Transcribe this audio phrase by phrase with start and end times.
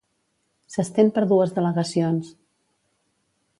[0.75, 2.35] S'estén per dues delegacions.